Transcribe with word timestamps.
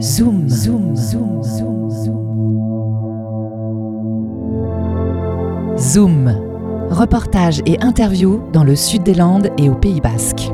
Zoom, 0.00 0.48
zoom, 0.48 0.96
zoom, 0.96 1.42
zoom, 1.42 1.90
zoom. 1.90 2.18
Zoom. 5.76 6.28
Reportage 6.88 7.60
et 7.66 7.76
interview 7.82 8.40
dans 8.54 8.64
le 8.64 8.76
sud 8.76 9.02
des 9.02 9.12
Landes 9.12 9.50
et 9.58 9.68
au 9.68 9.74
Pays 9.74 10.00
Basque. 10.00 10.50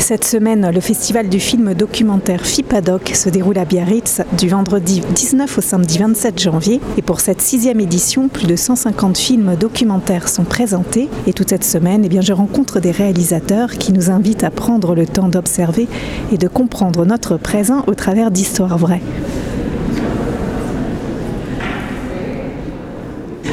Cette 0.00 0.24
semaine, 0.24 0.70
le 0.72 0.80
festival 0.80 1.28
du 1.28 1.38
film 1.38 1.74
documentaire 1.74 2.44
FIPADOC 2.44 3.10
se 3.14 3.28
déroule 3.28 3.58
à 3.58 3.66
Biarritz 3.66 4.22
du 4.36 4.48
vendredi 4.48 5.02
19 5.14 5.58
au 5.58 5.60
samedi 5.60 5.98
27 5.98 6.40
janvier. 6.40 6.80
Et 6.96 7.02
pour 7.02 7.20
cette 7.20 7.42
sixième 7.42 7.80
édition, 7.80 8.28
plus 8.28 8.46
de 8.46 8.56
150 8.56 9.18
films 9.18 9.54
documentaires 9.56 10.28
sont 10.28 10.44
présentés. 10.44 11.08
Et 11.26 11.32
toute 11.34 11.50
cette 11.50 11.64
semaine, 11.64 12.08
eh 12.10 12.22
je 12.22 12.32
rencontre 12.32 12.80
des 12.80 12.90
réalisateurs 12.90 13.72
qui 13.72 13.92
nous 13.92 14.10
invitent 14.10 14.42
à 14.42 14.50
prendre 14.50 14.94
le 14.94 15.06
temps 15.06 15.28
d'observer 15.28 15.86
et 16.32 16.38
de 16.38 16.48
comprendre 16.48 17.04
notre 17.04 17.36
présent 17.36 17.84
au 17.86 17.94
travers 17.94 18.30
d'histoires 18.30 18.78
vraies. 18.78 19.02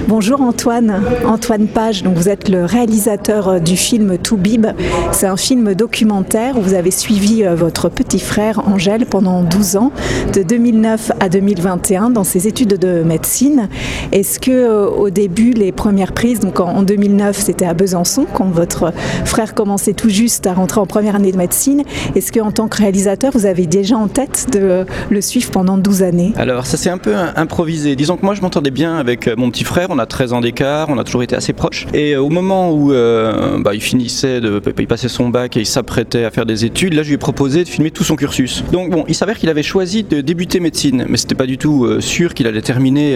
Bonjour 0.05 0.41
Antoine, 0.41 1.01
Antoine 1.25 1.67
Page, 1.67 2.03
donc 2.03 2.15
vous 2.15 2.29
êtes 2.29 2.47
le 2.47 2.63
réalisateur 2.63 3.49
euh, 3.49 3.59
du 3.59 3.75
film 3.75 4.17
Toubib. 4.17 4.67
C'est 5.11 5.25
un 5.25 5.35
film 5.35 5.73
documentaire 5.73 6.57
où 6.57 6.61
vous 6.61 6.75
avez 6.75 6.91
suivi 6.91 7.43
euh, 7.43 7.55
votre 7.55 7.89
petit 7.89 8.19
frère 8.19 8.65
Angèle 8.67 9.05
pendant 9.05 9.43
12 9.43 9.75
ans, 9.75 9.91
de 10.33 10.43
2009 10.43 11.11
à 11.19 11.27
2021 11.27 12.11
dans 12.11 12.23
ses 12.23 12.47
études 12.47 12.77
de 12.77 13.03
médecine. 13.03 13.67
Est-ce 14.13 14.39
que 14.39 14.51
euh, 14.51 14.87
au 14.87 15.09
début, 15.09 15.51
les 15.51 15.73
premières 15.73 16.13
prises, 16.13 16.39
donc 16.39 16.59
en 16.61 16.83
2009 16.83 17.35
c'était 17.37 17.65
à 17.65 17.73
Besançon, 17.73 18.25
quand 18.33 18.49
votre 18.49 18.93
frère 19.25 19.55
commençait 19.55 19.93
tout 19.93 20.09
juste 20.09 20.47
à 20.47 20.53
rentrer 20.53 20.79
en 20.79 20.85
première 20.85 21.15
année 21.15 21.33
de 21.33 21.37
médecine, 21.37 21.83
est-ce 22.15 22.31
qu'en 22.31 22.51
tant 22.51 22.69
que 22.69 22.77
réalisateur, 22.77 23.31
vous 23.33 23.45
avez 23.45 23.65
déjà 23.65 23.97
en 23.97 24.07
tête 24.07 24.47
de 24.53 24.85
le 25.09 25.21
suivre 25.21 25.51
pendant 25.51 25.77
12 25.77 26.03
années? 26.03 26.33
Alors 26.37 26.65
ça 26.65 26.77
s'est 26.77 26.89
un 26.89 26.97
peu 26.97 27.13
improvisé. 27.35 27.95
Disons 27.97 28.15
que 28.15 28.25
moi 28.25 28.35
je 28.35 28.41
m'entendais 28.41 28.71
bien 28.71 28.95
avec 28.95 29.27
mon 29.37 29.49
petit 29.49 29.65
frère 29.65 29.86
on 29.89 29.99
a 29.99 30.05
13 30.05 30.33
ans 30.33 30.41
d'écart, 30.41 30.89
on 30.89 30.97
a 30.97 31.03
toujours 31.03 31.23
été 31.23 31.35
assez 31.35 31.53
proches. 31.53 31.87
Et 31.93 32.13
euh, 32.13 32.21
au 32.21 32.29
moment 32.29 32.71
où 32.71 32.91
euh, 32.91 33.57
bah, 33.59 33.73
il 33.73 33.81
finissait, 33.81 34.41
de, 34.41 34.61
il 34.77 34.87
passait 34.87 35.09
son 35.09 35.29
bac 35.29 35.57
et 35.57 35.61
il 35.61 35.65
s'apprêtait 35.65 36.23
à 36.23 36.31
faire 36.31 36.45
des 36.45 36.65
études, 36.65 36.93
là 36.93 37.03
je 37.03 37.09
lui 37.09 37.15
ai 37.15 37.17
proposé 37.17 37.63
de 37.63 37.69
filmer 37.69 37.91
tout 37.91 38.03
son 38.03 38.15
cursus. 38.15 38.63
Donc 38.71 38.89
bon, 38.89 39.03
il 39.07 39.15
s'avère 39.15 39.37
qu'il 39.37 39.49
avait 39.49 39.63
choisi 39.63 40.03
de 40.03 40.21
débuter 40.21 40.59
médecine, 40.59 41.05
mais 41.07 41.17
c'était 41.17 41.35
pas 41.35 41.45
du 41.45 41.57
tout 41.57 41.85
euh, 41.85 42.01
sûr 42.01 42.33
qu'il 42.33 42.47
allait 42.47 42.61
terminer 42.61 43.15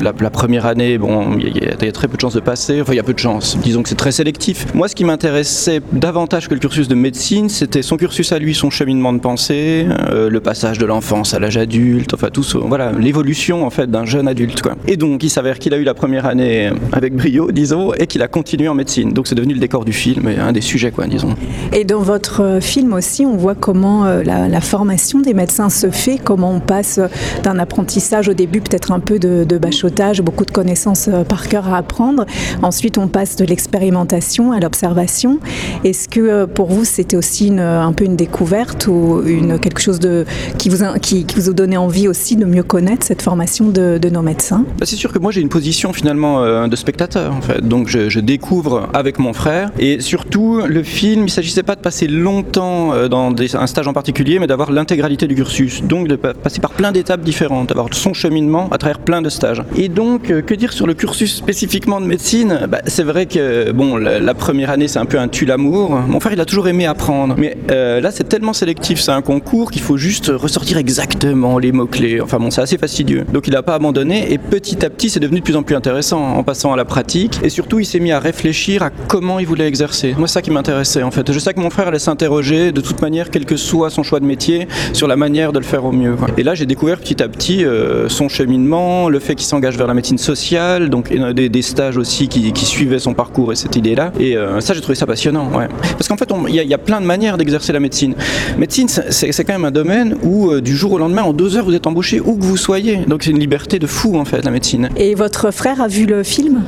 la, 0.00 0.12
première 0.30 0.66
année. 0.66 0.98
Bon, 0.98 1.36
il 1.38 1.56
y, 1.56 1.66
a 1.66 1.92
très 1.92 2.08
peu 2.08 2.16
de 2.16 2.20
chances 2.20 2.34
de 2.34 2.40
passer, 2.40 2.80
enfin 2.80 2.92
il 2.92 2.96
y 2.96 3.00
a 3.00 3.02
peu 3.02 3.14
de 3.14 3.18
chances. 3.18 3.58
Disons 3.62 3.82
que 3.82 3.88
c'est 3.88 3.94
très 3.94 4.12
sélectif. 4.12 4.66
Moi, 4.74 4.88
ce 4.88 4.94
qui 4.94 5.04
m'intéressait 5.04 5.80
davantage 5.92 6.48
que 6.48 6.54
le 6.54 6.60
cursus 6.60 6.88
de 6.88 6.94
médecine, 6.94 7.48
c'était 7.48 7.82
son 7.82 7.96
cursus 7.96 8.32
à 8.32 8.38
lui, 8.38 8.54
son 8.54 8.70
cheminement 8.70 9.12
de 9.12 9.18
pensée, 9.18 9.86
le 10.10 10.40
passage 10.40 10.78
de 10.78 10.86
l'enfance 10.86 11.34
à 11.34 11.38
l'âge 11.38 11.56
adulte, 11.56 12.14
enfin 12.14 12.28
tout, 12.30 12.44
voilà, 12.64 12.92
l'évolution 12.92 13.64
en 13.64 13.70
fait 13.70 13.90
d'un 13.90 14.04
jeune 14.04 14.28
adulte. 14.28 14.62
Quoi. 14.62 14.76
Et 14.86 14.96
donc, 14.96 15.22
il 15.22 15.30
s'avère 15.30 15.58
qu'il 15.58 15.74
a 15.74 15.76
eu 15.76 15.84
la 15.84 15.89
première 15.94 16.10
première 16.10 16.26
année 16.26 16.72
avec 16.90 17.14
brio, 17.14 17.52
disons, 17.52 17.94
et 17.94 18.08
qu'il 18.08 18.20
a 18.22 18.26
continué 18.26 18.66
en 18.66 18.74
médecine. 18.74 19.12
Donc 19.12 19.28
c'est 19.28 19.36
devenu 19.36 19.54
le 19.54 19.60
décor 19.60 19.84
du 19.84 19.92
film 19.92 20.28
et 20.28 20.40
un 20.40 20.50
des 20.50 20.60
sujets, 20.60 20.90
quoi, 20.90 21.06
disons. 21.06 21.36
Et 21.72 21.84
dans 21.84 22.00
votre 22.00 22.42
euh, 22.42 22.60
film 22.60 22.94
aussi, 22.94 23.24
on 23.24 23.36
voit 23.36 23.54
comment 23.54 24.06
euh, 24.06 24.24
la, 24.24 24.60
formation 24.60 25.20
des 25.20 25.32
médecins 25.32 25.70
se 25.70 25.88
fait, 25.90 26.18
comment 26.18 26.50
on 26.50 26.58
passe 26.58 26.98
d'un 27.44 27.60
apprentissage 27.60 28.28
au 28.28 28.34
début, 28.34 28.60
peut-être 28.60 28.90
un 28.90 28.98
peu 28.98 29.20
de, 29.20 29.58
bachotage, 29.58 30.20
beaucoup 30.20 30.44
de 30.44 30.50
connaissances 30.50 31.06
euh, 31.06 31.22
par 31.22 31.46
cœur 31.48 31.72
à 31.72 31.76
apprendre. 31.76 32.26
Ensuite, 32.60 32.98
on 32.98 33.06
passe 33.06 33.36
de 33.36 33.44
l'expérimentation 33.44 34.50
à 34.50 34.58
l'observation. 34.58 35.38
Est-ce 35.84 36.08
que 36.08 36.46
pour 36.46 36.70
vous, 36.70 36.84
c'était 36.84 37.16
aussi 37.16 37.46
une, 37.46 37.60
un 37.60 37.92
peu 37.92 38.04
une 38.04 38.16
découverte 38.16 38.88
ou 38.88 39.22
une, 39.24 39.60
quelque 39.60 39.80
chose 39.80 40.00
de, 40.00 40.24
qui, 40.58 40.70
vous 40.70 40.82
a, 40.82 40.98
qui, 40.98 41.24
vous 41.36 41.50
a 41.50 41.52
donné 41.52 41.76
envie 41.76 42.08
aussi 42.08 42.34
de 42.34 42.44
mieux 42.44 42.64
connaître 42.64 43.06
cette 43.06 43.22
formation 43.22 43.68
de, 43.68 43.98
de 43.98 44.10
nos 44.10 44.22
médecins? 44.22 44.64
Bah, 44.76 44.86
C'est 44.86 44.96
sûr 44.96 45.12
que 45.12 45.20
moi, 45.20 45.30
j'ai 45.30 45.40
une 45.40 45.48
position 45.48 45.79
finalement 45.88 46.42
euh, 46.42 46.68
de 46.68 46.76
spectateur 46.76 47.32
en 47.32 47.40
fait. 47.40 47.66
Donc 47.66 47.88
je, 47.88 48.20
découvre 48.20 48.88
avec 48.92 49.18
mon 49.18 49.32
frère 49.32 49.70
et 49.78 50.00
surtout 50.00 50.60
le 50.66 50.82
film, 50.82 51.24
il 51.24 51.30
s'agissait 51.30 51.62
pas 51.62 51.74
de 51.74 51.80
passer 51.80 52.06
longtemps 52.06 52.92
euh, 52.92 53.08
dans 53.08 53.34
un 53.54 53.66
stage 53.66 53.88
en 53.88 53.94
particulier, 53.94 54.38
mais 54.38 54.46
d'avoir 54.46 54.72
l'intégralité 54.72 55.26
du 55.26 55.34
cursus. 55.34 55.82
Donc 55.82 56.06
de 56.06 56.16
passer 56.16 56.60
par 56.60 56.72
plein 56.72 56.92
d'étapes 56.92 57.22
différentes, 57.22 57.68
d'avoir 57.68 57.88
son 57.92 58.12
cheminement 58.12 58.68
à 58.70 58.78
travers 58.78 58.98
plein 58.98 59.22
de 59.22 59.30
stages. 59.30 59.62
Et 59.76 59.88
donc 59.88 60.30
euh, 60.30 60.42
que 60.42 60.54
dire 60.54 60.72
sur 60.72 60.86
le 60.86 60.92
cursus 60.92 61.34
spécifiquement 61.34 62.00
de 62.00 62.06
médecine? 62.06 62.66
Bah, 62.68 62.80
C'est 62.86 63.04
vrai 63.04 63.24
que 63.24 63.72
bon, 63.72 63.96
la, 63.96 64.34
première 64.34 64.70
année 64.70 64.86
c'est 64.86 64.98
un 64.98 65.06
peu 65.06 65.18
un 65.18 65.28
tue 65.28 65.46
l'amour. 65.46 65.98
Mon 66.06 66.20
frère 66.20 66.34
il 66.34 66.40
a 66.40 66.44
toujours 66.44 66.68
aimé 66.68 66.86
apprendre, 66.86 67.36
mais 67.38 67.56
là 67.68 68.10
c'est 68.10 68.28
tellement 68.28 68.52
sélectif, 68.52 69.00
c'est 69.00 69.12
un 69.12 69.22
concours 69.22 69.70
qu'il 69.70 69.82
faut 69.82 69.96
juste 69.96 70.30
ressortir 70.34 70.76
exactement 70.76 71.58
les 71.58 71.72
mots 71.72 71.86
clés. 71.86 72.20
Enfin 72.20 72.38
bon, 72.38 72.50
c'est 72.50 72.60
assez 72.60 72.76
fastidieux. 72.76 73.24
Donc 73.32 73.46
il 73.46 73.54
n'a 73.54 73.62
pas 73.62 73.74
abandonné 73.74 74.30
et 74.32 74.38
petit 74.38 74.84
à 74.84 74.90
petit 74.90 75.08
c'est 75.08 75.20
devenu 75.20 75.40
de 75.40 75.44
plus 75.44 75.56
en 75.56 75.62
plus 75.62 75.69
intéressant 75.74 76.20
en 76.20 76.42
passant 76.42 76.72
à 76.72 76.76
la 76.76 76.84
pratique. 76.84 77.40
Et 77.42 77.48
surtout, 77.48 77.78
il 77.78 77.84
s'est 77.84 78.00
mis 78.00 78.12
à 78.12 78.20
réfléchir 78.20 78.82
à 78.82 78.90
comment 78.90 79.38
il 79.38 79.46
voulait 79.46 79.66
exercer. 79.66 80.14
Moi, 80.18 80.28
c'est 80.28 80.34
ça 80.34 80.42
qui 80.42 80.50
m'intéressait 80.50 81.02
en 81.02 81.10
fait. 81.10 81.30
Je 81.32 81.38
sais 81.38 81.54
que 81.54 81.60
mon 81.60 81.70
frère 81.70 81.88
allait 81.88 81.98
s'interroger 81.98 82.72
de 82.72 82.80
toute 82.80 83.00
manière, 83.02 83.30
quel 83.30 83.44
que 83.44 83.56
soit 83.56 83.90
son 83.90 84.02
choix 84.02 84.20
de 84.20 84.24
métier, 84.24 84.68
sur 84.92 85.08
la 85.08 85.16
manière 85.16 85.52
de 85.52 85.58
le 85.58 85.64
faire 85.64 85.84
au 85.84 85.92
mieux. 85.92 86.16
Et 86.36 86.42
là, 86.42 86.54
j'ai 86.54 86.66
découvert 86.66 86.98
petit 86.98 87.22
à 87.22 87.28
petit 87.28 87.64
euh, 87.64 88.08
son 88.08 88.28
cheminement, 88.28 89.08
le 89.08 89.18
fait 89.18 89.34
qu'il 89.34 89.46
s'engage 89.46 89.76
vers 89.76 89.86
la 89.86 89.94
médecine 89.94 90.18
sociale, 90.18 90.90
donc 90.90 91.12
des, 91.12 91.48
des 91.48 91.62
stages 91.62 91.96
aussi 91.96 92.28
qui, 92.28 92.52
suivaient 92.66 92.98
son 92.98 93.14
parcours 93.14 93.52
et 93.52 93.56
cette 93.56 93.76
idée-là. 93.76 94.12
Et 94.20 94.36
euh, 94.36 94.60
ça, 94.60 94.74
j'ai 94.74 94.80
trouvé 94.80 94.94
ça 94.94 95.06
passionnant. 95.06 95.50
Parce 95.92 96.08
qu'en 96.08 96.16
fait, 96.16 96.30
il 96.48 96.54
y, 96.54 96.74
a 96.74 96.78
plein 96.78 97.00
de 97.00 97.06
manières 97.06 97.36
d'exercer 97.36 97.72
la 97.72 97.80
médecine. 97.80 98.14
Médecine, 98.58 98.88
c'est 98.88 99.44
quand 99.44 99.52
même 99.52 99.64
un 99.64 99.70
domaine 99.70 100.16
où 100.22 100.50
euh, 100.50 100.60
du 100.60 100.76
jour 100.76 100.92
au 100.92 100.98
lendemain, 100.98 101.22
en 101.22 101.32
deux 101.32 101.56
heures, 101.56 101.64
vous 101.64 101.74
êtes 101.74 101.86
embauché 101.86 102.20
où 102.20 102.36
que 102.36 102.44
vous 102.44 102.56
soyez. 102.56 102.98
Donc 103.06 103.22
c'est 103.22 103.30
une 103.30 103.38
liberté 103.38 103.78
de 103.78 103.86
fou 103.86 104.16
en 104.16 104.24
fait, 104.24 104.44
la 104.44 104.50
médecine. 104.50 104.88
Et 104.96 105.14
votre 105.14 105.50
frère 105.50 105.80
a 105.80 105.88
vu 105.88 106.06
le 106.06 106.22
film? 106.22 106.62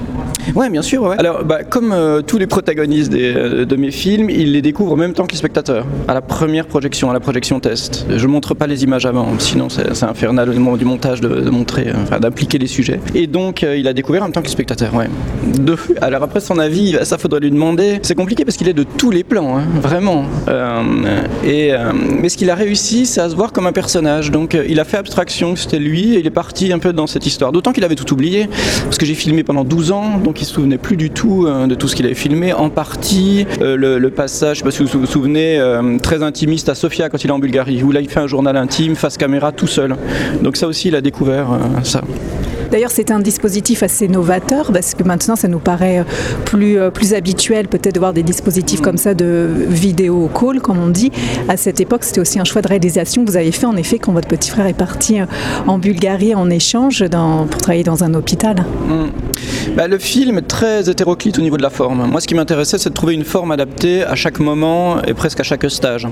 Oui, 0.55 0.69
bien 0.71 0.83
sûr. 0.83 1.11
Alors, 1.19 1.45
bah, 1.45 1.63
comme 1.65 1.93
euh, 1.93 2.21
tous 2.23 2.39
les 2.39 2.47
protagonistes 2.47 3.13
euh, 3.15 3.65
de 3.65 3.77
mes 3.77 3.91
films, 3.91 4.29
ils 4.31 4.53
les 4.53 4.63
découvrent 4.63 4.93
en 4.93 4.97
même 4.97 5.13
temps 5.13 5.27
que 5.27 5.33
les 5.33 5.39
spectateurs, 5.39 5.87
à 6.09 6.15
la 6.15 6.21
première 6.21 6.67
projection, 6.67 7.11
à 7.11 7.13
la 7.13 7.21
projection 7.21 7.61
test. 7.61 8.07
Je 8.15 8.27
montre 8.27 8.55
pas 8.55 8.67
les 8.67 8.85
images 8.85 9.07
avant, 9.07 9.29
sinon 9.39 9.69
c'est 9.69 10.03
infernal 10.05 10.51
au 10.51 10.53
moment 10.55 10.77
du 10.77 10.85
montage 10.85 11.21
de, 11.21 11.51
montrer, 11.51 11.89
euh, 11.89 11.95
enfin, 12.03 12.19
d'impliquer 12.21 12.59
les 12.59 12.67
sujets. 12.67 13.01
Et 13.15 13.27
donc, 13.27 13.63
il 13.63 13.87
a 13.89 13.93
découvert 13.93 14.23
en 14.23 14.27
même 14.27 14.33
temps 14.33 14.41
que 14.41 14.47
les 14.47 14.53
spectateurs. 14.53 14.95
Ouais. 14.95 15.09
alors 16.01 16.23
après, 16.23 16.41
son 16.41 16.59
avis, 16.59 16.97
ça 17.03 17.19
faudrait 17.19 17.41
lui 17.41 17.51
demander. 17.51 18.01
C'est 18.03 18.15
compliqué 18.15 18.45
parce 18.45 18.57
qu'il 18.57 18.69
est 18.69 18.75
de 18.75 18.85
tous 18.85 19.11
les 19.11 19.25
plans, 19.25 19.59
hein, 19.59 19.65
vraiment. 19.81 20.25
et, 21.47 21.73
mais 22.21 22.29
ce 22.29 22.37
qu'il 22.37 22.51
a 22.51 22.55
réussi, 22.55 23.07
c'est 23.07 23.21
à 23.21 23.31
se 23.31 23.37
voir 23.37 23.53
comme 23.53 23.67
un 23.67 23.73
personnage. 23.73 24.31
Donc, 24.31 24.57
il 24.69 24.81
a 24.81 24.85
fait 24.85 24.97
abstraction, 24.97 25.57
c'était 25.57 25.79
lui, 25.79 26.15
et 26.15 26.21
il 26.21 26.27
est 26.27 26.31
parti 26.31 26.73
un 26.73 26.79
peu 26.79 26.93
dans 26.93 27.07
cette 27.07 27.27
histoire. 27.27 27.53
D'autant 27.53 27.73
qu'il 27.73 27.85
avait 27.85 27.95
tout 27.95 28.13
oublié, 28.13 28.49
parce 28.85 28.99
que 28.99 29.07
j'ai 29.07 29.15
filmé 29.15 29.43
pendant 29.45 29.65
12 29.65 29.93
ans, 29.93 30.19
il 30.41 30.45
se 30.45 30.55
souvenait 30.55 30.79
plus 30.79 30.97
du 30.97 31.11
tout 31.11 31.47
euh, 31.47 31.67
de 31.67 31.75
tout 31.75 31.89
ce 31.89 31.97
qu'il 31.97 32.07
avait 32.07 32.15
filmé. 32.15 32.53
En 32.53 32.71
partie, 32.71 33.47
euh, 33.61 33.77
le, 33.77 34.11
passage, 34.11 34.63
je 34.65 34.71
sais 34.71 34.85
vous 34.85 35.01
vous 35.01 35.07
souvenez, 35.07 35.59
euh, 35.59 35.99
très 35.99 36.23
intimiste 36.23 36.69
à 36.69 36.75
Sofia 36.75 37.09
quand 37.09 37.23
il 37.25 37.29
est 37.29 37.33
en 37.33 37.39
Bulgarie, 37.39 37.83
où 37.83 37.93
là 37.93 38.01
il 38.01 38.09
fait 38.09 38.21
un 38.21 38.27
journal 38.27 38.57
intime 38.57 38.95
face 38.95 39.17
caméra 39.17 39.53
tout 39.53 39.67
seul. 39.67 39.97
Donc 40.43 40.57
ça 40.57 40.67
aussi, 40.67 40.89
il 40.89 40.97
a 40.97 41.01
découvert 41.01 41.59
ça. 41.83 42.03
D'ailleurs, 42.73 42.91
c'est 42.91 43.11
un 43.11 43.21
dispositif 43.21 43.83
assez 43.83 44.09
novateur 44.09 44.73
parce 44.73 44.95
que 44.95 45.03
maintenant, 45.03 45.37
ça 45.37 45.47
nous 45.47 45.59
paraît 45.59 45.99
euh, 45.99 46.05
plus, 46.47 46.79
euh, 46.79 46.91
plus 46.91 47.13
habituel 47.13 47.69
peut-être 47.69 47.95
de 47.95 47.99
voir 47.99 48.15
des 48.15 48.23
dispositifs 48.23 48.81
comme 48.81 48.97
ça 48.97 49.13
de 49.13 49.51
vidéo 49.69 50.31
call, 50.35 50.63
comme 50.63 50.79
on 50.79 50.89
dit. 50.89 51.13
À 51.51 51.59
cette 51.59 51.83
époque, 51.83 52.03
c'était 52.03 52.23
aussi 52.23 52.41
un 52.41 52.45
choix 52.45 52.63
de 52.63 52.69
réalisation 52.69 53.27
que 53.27 53.31
vous 53.31 53.37
avez 53.37 53.53
fait 53.53 53.67
en 53.67 53.77
effet 53.77 53.99
quand 53.99 54.13
votre 54.13 54.27
petit 54.27 54.49
frère 54.49 54.67
est 54.67 54.73
parti 54.73 55.21
euh, 55.21 55.27
en 55.67 55.77
Bulgarie 55.77 56.35
en 56.35 56.49
échange 56.49 57.05
pour 57.11 57.61
travailler 57.61 57.85
dans 57.85 58.05
un 58.05 58.15
hôpital. 58.15 58.65
Hmm. 58.89 59.09
Bah, 59.77 59.87
le 59.87 59.99
film 59.99 60.39
est 60.39 60.49
très 60.49 60.89
hétéroclite 60.89 61.39
au 61.39 61.43
niveau 61.43 61.59
de 61.59 61.63
la 61.63 61.71
forme. 61.71 62.07
Moi, 62.07 62.23
ce 62.23 62.27
qui 62.27 62.35
m'intéressait, 62.35 62.79
c'est 62.79 62.89
de 62.89 62.95
trouver 62.95 63.13
une 63.13 63.25
forme 63.25 63.53
adaptée 63.53 64.03
à 64.03 64.15
chaque 64.15 64.41
moment 64.41 65.03
et 65.03 65.13
presque 65.13 65.41
à 65.41 65.43
chaque 65.43 65.71
stage. 65.71 66.07
Et 66.07 66.09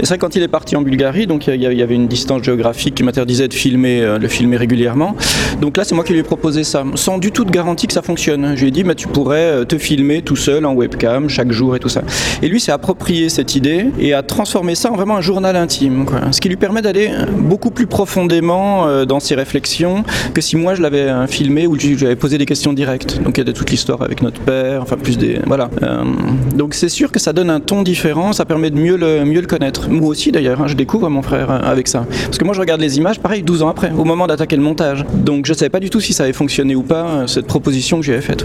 c'est 0.00 0.08
vrai 0.08 0.18
quand 0.18 0.34
il 0.34 0.42
est 0.42 0.48
parti 0.48 0.76
en 0.76 0.80
Bulgarie, 0.80 1.26
donc 1.26 1.46
il 1.46 1.60
y 1.60 1.82
avait 1.82 1.94
une 1.94 2.08
distance 2.08 2.42
géographique 2.42 2.94
qui 2.94 3.02
m'interdisait 3.02 3.48
de 3.48 3.54
filmer, 3.54 4.16
le 4.18 4.28
filmer 4.28 4.56
régulièrement. 4.56 5.14
Donc 5.60 5.76
là, 5.76 5.84
c'est 5.90 5.96
moi 5.96 6.04
qui 6.04 6.12
lui 6.12 6.20
ai 6.20 6.22
proposé 6.22 6.62
ça, 6.62 6.84
sans 6.94 7.18
du 7.18 7.32
tout 7.32 7.44
de 7.44 7.50
garantie 7.50 7.88
que 7.88 7.92
ça 7.92 8.00
fonctionne. 8.00 8.52
Je 8.54 8.60
lui 8.60 8.68
ai 8.68 8.70
dit, 8.70 8.84
bah, 8.84 8.94
tu 8.94 9.08
pourrais 9.08 9.38
euh, 9.38 9.64
te 9.64 9.76
filmer 9.76 10.22
tout 10.22 10.36
seul 10.36 10.64
en 10.64 10.72
webcam 10.72 11.28
chaque 11.28 11.50
jour 11.50 11.74
et 11.74 11.80
tout 11.80 11.88
ça. 11.88 12.02
Et 12.42 12.48
lui 12.48 12.60
s'est 12.60 12.70
approprié 12.70 13.28
cette 13.28 13.56
idée 13.56 13.86
et 13.98 14.14
a 14.14 14.22
transformé 14.22 14.76
ça 14.76 14.92
en 14.92 14.94
vraiment 14.94 15.16
un 15.16 15.20
journal 15.20 15.56
intime. 15.56 16.06
Ce 16.30 16.40
qui 16.40 16.48
lui 16.48 16.54
permet 16.54 16.80
d'aller 16.80 17.10
beaucoup 17.36 17.72
plus 17.72 17.88
profondément 17.88 18.86
euh, 18.86 19.04
dans 19.04 19.18
ses 19.18 19.34
réflexions 19.34 20.04
que 20.32 20.40
si 20.40 20.56
moi 20.56 20.76
je 20.76 20.82
l'avais 20.82 21.08
euh, 21.08 21.26
filmé 21.26 21.66
ou 21.66 21.76
je 21.76 21.88
lui 21.88 22.06
avais 22.06 22.14
posé 22.14 22.38
des 22.38 22.46
questions 22.46 22.72
directes. 22.72 23.20
Donc 23.24 23.38
il 23.38 23.44
y 23.44 23.50
a 23.50 23.52
toute 23.52 23.70
l'histoire 23.70 24.00
avec 24.02 24.22
notre 24.22 24.40
père, 24.42 24.82
enfin 24.82 24.96
plus 24.96 25.18
des. 25.18 25.40
Voilà. 25.44 25.70
donc 26.54 26.74
c'est 26.74 26.88
sûr 26.88 27.10
que 27.10 27.18
ça 27.18 27.32
donne 27.32 27.50
un 27.50 27.58
ton 27.58 27.82
différent, 27.82 28.32
ça 28.32 28.44
permet 28.44 28.70
de 28.70 28.78
mieux 28.78 28.96
le, 28.96 29.24
mieux 29.24 29.40
le 29.40 29.48
connaître. 29.48 29.90
Moi 29.90 30.10
aussi 30.10 30.30
d'ailleurs, 30.30 30.62
hein, 30.62 30.68
je 30.68 30.74
découvre 30.74 31.10
mon 31.10 31.22
frère 31.22 31.50
avec 31.50 31.88
ça. 31.88 32.06
Parce 32.26 32.38
que 32.38 32.44
moi 32.44 32.54
je 32.54 32.60
regarde 32.60 32.80
les 32.80 32.96
images, 32.96 33.18
pareil, 33.18 33.42
12 33.42 33.64
ans 33.64 33.68
après, 33.68 33.90
au 33.90 34.04
moment 34.04 34.28
d'attaquer 34.28 34.54
le 34.54 34.62
montage. 34.62 35.04
Donc 35.12 35.46
je 35.46 35.52
savais 35.52 35.68
pas 35.68 35.79
du 35.80 35.90
tout 35.90 36.00
si 36.00 36.12
ça 36.12 36.24
avait 36.24 36.32
fonctionné 36.32 36.76
ou 36.76 36.82
pas, 36.82 37.06
euh, 37.06 37.26
cette 37.26 37.46
proposition 37.46 37.98
que 37.98 38.06
j'avais 38.06 38.20
faite. 38.20 38.44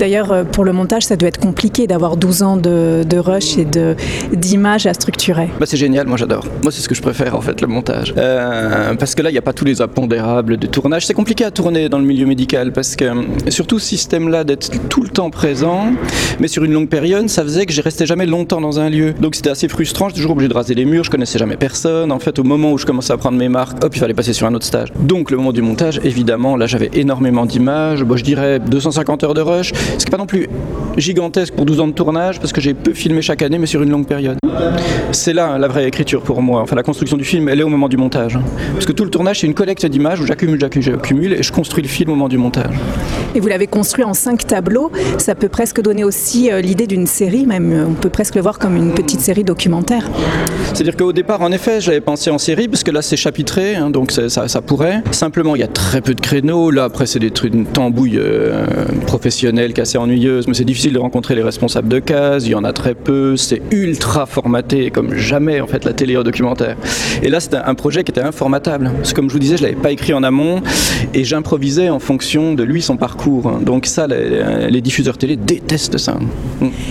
D'ailleurs, 0.00 0.32
euh, 0.32 0.44
pour 0.44 0.64
le 0.64 0.72
montage, 0.72 1.02
ça 1.02 1.16
doit 1.16 1.28
être 1.28 1.38
compliqué 1.38 1.86
d'avoir 1.86 2.16
12 2.16 2.42
ans 2.42 2.56
de, 2.56 3.18
rush 3.18 3.58
et 3.58 3.66
d'images 4.32 4.86
à 4.86 4.94
structurer. 4.94 5.50
Bah, 5.60 5.66
c'est 5.66 5.76
génial, 5.76 6.06
moi 6.06 6.16
j'adore. 6.16 6.46
Moi, 6.62 6.72
c'est 6.72 6.80
ce 6.80 6.88
que 6.88 6.94
je 6.94 7.02
préfère 7.02 7.36
en 7.36 7.42
fait, 7.42 7.60
le 7.60 7.66
montage. 7.66 8.14
Euh, 8.16 8.94
parce 8.94 9.14
que 9.14 9.20
là, 9.20 9.28
il 9.28 9.34
n'y 9.34 9.38
a 9.38 9.42
pas 9.42 9.52
tous 9.52 9.66
les 9.66 9.82
impondérables 9.82 10.56
de 10.56 10.66
tournage. 10.66 11.06
C'est 11.06 11.12
compliqué 11.12 11.44
à 11.44 11.50
tourner 11.50 11.90
dans 11.90 11.98
le 11.98 12.06
milieu 12.06 12.24
médical 12.24 12.72
parce 12.72 12.96
que, 12.96 13.04
surtout 13.48 13.78
ce 13.78 13.88
système-là 13.88 14.44
d'être 14.44 14.70
tout 14.88 15.02
le 15.02 15.10
temps 15.10 15.28
présent, 15.28 15.92
mais 16.38 16.48
sur 16.48 16.64
une 16.64 16.72
longue 16.72 16.88
période, 16.88 17.28
ça 17.28 17.42
faisait 17.42 17.66
que 17.66 17.72
je 17.74 17.82
restais 17.82 18.06
jamais 18.06 18.24
longtemps 18.24 18.62
dans 18.62 18.80
un 18.80 18.88
lieu. 18.88 19.12
Donc 19.12 19.34
c'était 19.34 19.50
assez 19.50 19.68
frustrant, 19.68 20.08
j'étais 20.08 20.20
toujours 20.20 20.32
obligé 20.32 20.48
de 20.48 20.54
raser 20.54 20.72
les 20.72 20.86
murs, 20.86 21.04
je 21.04 21.10
connaissais 21.10 21.38
jamais 21.38 21.58
personne. 21.58 22.10
En 22.10 22.20
fait, 22.20 22.38
au 22.38 22.42
moment 22.42 22.72
où 22.72 22.78
je 22.78 22.86
commençais 22.86 23.12
à 23.12 23.18
prendre 23.18 23.36
mes 23.36 23.50
marques, 23.50 23.84
hop, 23.84 23.94
il 23.94 23.98
fallait 23.98 24.14
passer 24.14 24.32
sur 24.32 24.46
un 24.46 24.54
autre 24.54 24.64
stage. 24.64 24.94
Donc 24.98 25.30
le 25.30 25.36
moment 25.36 25.52
du 25.52 25.60
montage, 25.60 26.00
évidemment, 26.04 26.56
là 26.56 26.66
j'avais 26.66 26.88
énormément 26.94 27.44
d'images, 27.44 28.02
bon, 28.02 28.16
je 28.16 28.24
dirais 28.24 28.60
250 28.60 29.24
heures 29.24 29.34
de 29.34 29.42
rush, 29.42 29.72
ce 29.98 30.04
qui 30.04 30.06
n'est 30.06 30.10
pas 30.10 30.18
non 30.18 30.26
plus 30.26 30.48
gigantesque 30.96 31.54
pour 31.54 31.66
12 31.66 31.80
ans 31.80 31.88
de 31.88 31.92
tournage 31.92 32.40
parce 32.40 32.52
que 32.52 32.60
j'ai 32.60 32.74
peu 32.74 32.92
filmé 32.92 33.22
chaque 33.22 33.42
année 33.42 33.58
mais 33.58 33.66
sur 33.66 33.82
une 33.82 33.90
longue 33.90 34.06
période. 34.06 34.38
C'est 35.12 35.32
là 35.32 35.58
la 35.58 35.68
vraie 35.68 35.86
écriture 35.86 36.22
pour 36.22 36.42
moi. 36.42 36.62
Enfin 36.62 36.76
la 36.76 36.82
construction 36.82 37.16
du 37.16 37.24
film 37.24 37.48
elle 37.48 37.60
est 37.60 37.64
au 37.64 37.68
moment 37.68 37.88
du 37.88 37.96
montage. 37.96 38.38
Parce 38.72 38.86
que 38.86 38.92
tout 38.92 39.04
le 39.04 39.10
tournage 39.10 39.40
c'est 39.40 39.46
une 39.46 39.54
collecte 39.54 39.84
d'images 39.86 40.20
où 40.20 40.26
j'accumule, 40.26 40.60
j'accumule 40.60 41.32
et 41.32 41.42
je 41.42 41.52
construis 41.52 41.82
le 41.82 41.88
film 41.88 42.10
au 42.10 42.14
moment 42.14 42.28
du 42.28 42.38
montage. 42.38 42.74
Et 43.34 43.40
vous 43.40 43.48
l'avez 43.48 43.66
construit 43.66 44.04
en 44.04 44.14
cinq 44.14 44.46
tableaux. 44.46 44.90
Ça 45.18 45.34
peut 45.34 45.48
presque 45.48 45.80
donner 45.80 46.04
aussi 46.04 46.50
euh, 46.50 46.60
l'idée 46.60 46.86
d'une 46.86 47.06
série, 47.06 47.46
même 47.46 47.86
on 47.88 47.94
peut 47.94 48.08
presque 48.08 48.34
le 48.34 48.40
voir 48.40 48.58
comme 48.58 48.76
une 48.76 48.92
petite 48.92 49.20
série 49.20 49.44
documentaire. 49.44 50.08
C'est-à-dire 50.74 50.96
qu'au 50.96 51.12
départ, 51.12 51.40
en 51.42 51.52
effet, 51.52 51.80
j'avais 51.80 52.00
pensé 52.00 52.30
en 52.30 52.38
série 52.38 52.68
parce 52.68 52.82
que 52.82 52.90
là 52.90 53.02
c'est 53.02 53.16
chapitré, 53.16 53.76
hein, 53.76 53.90
donc 53.90 54.10
ça, 54.10 54.28
ça, 54.28 54.60
pourrait. 54.62 55.02
Simplement, 55.10 55.54
il 55.54 55.60
y 55.60 55.64
a 55.64 55.68
très 55.68 56.00
peu 56.00 56.14
de 56.14 56.20
créneaux. 56.20 56.70
Là, 56.70 56.84
après, 56.84 57.06
c'est 57.06 57.18
des 57.18 57.30
trucs, 57.30 57.54
une 57.54 57.66
tambouille 57.66 58.18
euh, 58.18 58.64
professionnelle 59.06 59.72
assez 59.80 59.98
ennuyeuse, 59.98 60.46
mais 60.48 60.54
c'est 60.54 60.64
difficile 60.64 60.92
de 60.92 60.98
rencontrer 60.98 61.34
les 61.34 61.42
responsables 61.42 61.88
de 61.88 61.98
cases. 61.98 62.46
Il 62.46 62.50
y 62.50 62.54
en 62.54 62.64
a 62.64 62.72
très 62.72 62.94
peu. 62.94 63.36
C'est 63.36 63.62
ultra 63.70 64.26
formaté, 64.26 64.90
comme 64.90 65.14
jamais 65.14 65.60
en 65.60 65.66
fait 65.66 65.84
la 65.84 65.92
télé 65.92 66.16
en 66.16 66.22
documentaire. 66.22 66.76
Et 67.22 67.28
là, 67.28 67.40
c'était 67.40 67.56
un 67.56 67.74
projet 67.74 68.04
qui 68.04 68.10
était 68.10 68.20
informatable. 68.20 68.90
Parce 68.96 69.10
que, 69.10 69.16
comme 69.16 69.28
je 69.28 69.34
vous 69.34 69.40
disais, 69.40 69.56
je 69.56 69.62
l'avais 69.62 69.74
pas 69.74 69.92
écrit 69.92 70.12
en 70.12 70.22
amont 70.22 70.62
et 71.14 71.24
j'improvisais 71.24 71.88
en 71.88 71.98
fonction 71.98 72.54
de 72.54 72.62
lui 72.62 72.82
son 72.82 72.96
parcours 72.96 73.50
donc 73.60 73.86
ça, 73.86 74.06
les, 74.06 74.80
diffuseurs 74.80 75.18
télé 75.18 75.36
détestent 75.36 75.98
ça. 75.98 76.18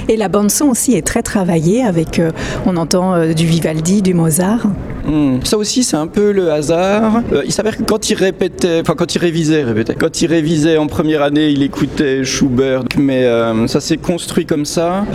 Et 0.07 0.17
la 0.17 0.29
bande 0.29 0.51
son 0.51 0.65
aussi 0.65 0.93
est 0.93 1.05
très 1.05 1.23
travaillée 1.23 1.83
avec, 1.83 2.19
euh, 2.19 2.31
on 2.65 2.77
entend 2.77 3.15
euh, 3.15 3.33
du 3.33 3.45
Vivaldi, 3.45 4.01
du 4.01 4.13
Mozart. 4.13 4.67
Hmm. 5.09 5.39
Ça 5.43 5.57
aussi, 5.57 5.83
c'est 5.83 5.97
un 5.97 6.07
peu 6.07 6.31
le 6.31 6.51
hasard. 6.51 7.23
Euh, 7.33 7.41
il 7.45 7.51
s'avère 7.51 7.75
que 7.75 7.83
quand 7.83 8.09
il 8.09 8.15
répétait, 8.15 8.79
enfin 8.81 8.93
quand 8.95 9.15
il 9.15 9.17
révisait, 9.17 9.63
répétait, 9.63 9.95
quand 9.95 10.21
il 10.21 10.27
révisait 10.27 10.77
en 10.77 10.85
première 10.87 11.23
année, 11.23 11.49
il 11.49 11.63
écoutait 11.63 12.23
Schubert, 12.23 12.83
mais 12.97 13.27
ça 13.67 13.79
s'est 13.79 13.97
construit 13.97 14.45
comme 14.45 14.65
ça. 14.65 15.05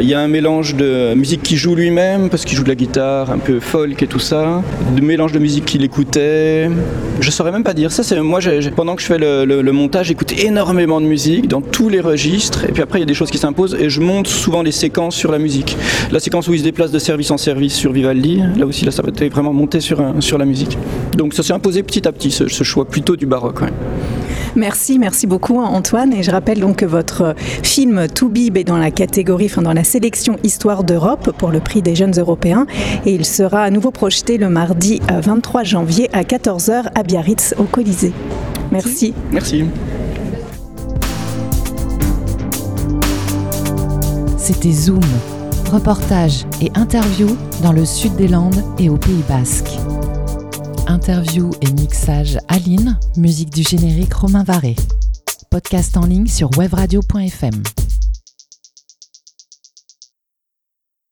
Il 0.00 0.08
y 0.08 0.14
a 0.14 0.20
un 0.20 0.28
mélange 0.28 0.74
de 0.74 1.14
musique 1.14 1.42
qu'il 1.42 1.56
joue 1.56 1.74
lui-même, 1.76 2.30
parce 2.30 2.44
qu'il 2.44 2.56
joue 2.56 2.64
de 2.64 2.68
la 2.68 2.74
guitare, 2.74 3.30
un 3.30 3.38
peu 3.38 3.60
folk 3.60 4.02
et 4.02 4.06
tout 4.06 4.18
ça, 4.18 4.62
de 4.96 5.00
mélange 5.00 5.32
de 5.32 5.38
musique 5.38 5.66
qu'il 5.66 5.84
écoutait. 5.84 6.68
Je 7.20 7.30
saurais 7.30 7.52
même 7.52 7.64
pas 7.64 7.74
dire. 7.74 7.92
Ça, 7.92 8.02
c'est 8.02 8.20
moi, 8.20 8.40
pendant 8.74 8.96
que 8.96 9.02
je 9.02 9.06
fais 9.06 9.18
le, 9.18 9.44
le 9.44 9.72
montage, 9.72 10.06
j'écoute 10.06 10.32
énormément 10.32 11.00
de 11.00 11.06
musique 11.06 11.46
dans 11.46 11.60
tous 11.60 11.88
les 11.88 12.00
registres, 12.00 12.64
et 12.64 12.72
puis 12.72 12.82
après 12.82 12.98
il 12.98 13.02
y 13.02 13.04
a 13.04 13.06
des 13.06 13.14
choses 13.14 13.30
qui 13.30 13.38
s'imposent, 13.38 13.76
et 13.78 13.88
je 13.88 14.00
monte 14.00 14.26
souvent 14.26 14.62
les 14.62 14.72
séquences 14.72 15.14
sur 15.14 15.30
la 15.30 15.38
musique. 15.38 15.76
La 16.10 16.18
séquence 16.18 16.48
où 16.48 16.54
il 16.54 16.58
se 16.58 16.64
déplace 16.64 16.90
de 16.90 16.98
service 16.98 17.30
en 17.30 17.38
service 17.38 17.74
sur 17.74 17.92
Vivaldi, 17.92 18.40
là 18.56 18.66
aussi 18.66 18.84
là, 18.84 18.90
ça 18.90 19.02
va 19.02 19.11
être 19.20 19.32
vraiment 19.32 19.52
monté 19.52 19.80
sur, 19.80 20.02
sur 20.20 20.38
la 20.38 20.44
musique. 20.44 20.78
Donc 21.16 21.34
ça 21.34 21.42
s'est 21.42 21.52
imposé 21.52 21.82
petit 21.82 22.06
à 22.06 22.12
petit, 22.12 22.30
ce, 22.30 22.46
choix 22.48 22.84
plutôt 22.84 23.16
du 23.16 23.26
baroque. 23.26 23.60
Merci, 24.54 24.98
merci 24.98 25.26
beaucoup 25.26 25.60
Antoine. 25.60 26.12
Et 26.12 26.22
je 26.22 26.30
rappelle 26.30 26.60
donc 26.60 26.76
que 26.76 26.86
votre 26.86 27.34
film 27.62 28.06
Toubib 28.08 28.56
est 28.56 28.64
dans 28.64 28.76
la 28.76 28.90
catégorie, 28.90 29.46
enfin 29.46 29.62
dans 29.62 29.72
la 29.72 29.84
sélection 29.84 30.36
Histoire 30.42 30.84
d'Europe 30.84 31.32
pour 31.38 31.50
le 31.50 31.60
prix 31.60 31.82
des 31.82 31.94
jeunes 31.94 32.18
européens. 32.18 32.66
Et 33.06 33.14
il 33.14 33.24
sera 33.24 33.62
à 33.62 33.70
nouveau 33.70 33.90
projeté 33.90 34.38
le 34.38 34.48
mardi 34.48 35.00
23 35.08 35.64
janvier 35.64 36.10
à 36.12 36.22
14h 36.22 36.84
à 36.94 37.02
Biarritz 37.02 37.54
au 37.58 37.64
Colisée. 37.64 38.12
Merci. 38.70 39.14
Merci. 39.32 39.64
C'était 44.38 44.72
Zoom, 44.72 45.00
reportage 45.72 46.44
et 46.60 46.70
interview 46.74 47.26
dans 47.62 47.72
le 47.72 47.86
sud 47.86 48.14
des 48.16 48.28
Landes 48.28 48.62
et 48.78 48.90
au 48.90 48.98
Pays 48.98 49.24
Basque. 49.26 49.70
Interview 50.86 51.50
et 51.62 51.72
mixage 51.72 52.38
Aline, 52.48 52.98
musique 53.16 53.50
du 53.50 53.62
générique 53.62 54.12
Romain 54.12 54.44
Varé. 54.44 54.76
Podcast 55.50 55.96
en 55.96 56.04
ligne 56.04 56.26
sur 56.26 56.50
webradio.fm. 56.58 57.62